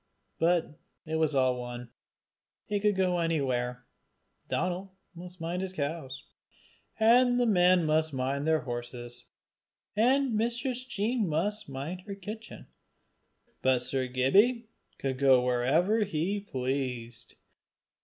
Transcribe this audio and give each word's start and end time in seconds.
But 0.39 0.79
it 1.05 1.17
was 1.17 1.35
all 1.35 1.59
one; 1.59 1.91
he 2.65 2.79
could 2.79 2.95
go 2.95 3.19
anywhere. 3.19 3.85
Donal 4.49 4.95
must 5.13 5.39
mind 5.39 5.61
his 5.61 5.73
cows, 5.73 6.23
and 6.99 7.39
the 7.39 7.45
men 7.45 7.85
must 7.85 8.11
mind 8.11 8.47
the 8.47 8.61
horses, 8.61 9.25
and 9.95 10.33
Mistress 10.33 10.85
Jean 10.85 11.29
must 11.29 11.69
mind 11.69 12.01
her 12.07 12.15
kitchen, 12.15 12.65
but 13.61 13.83
Sir 13.83 14.07
Gibbie 14.07 14.69
could 14.97 15.19
go 15.19 15.39
where 15.39 16.03
he 16.03 16.39
pleased. 16.39 17.35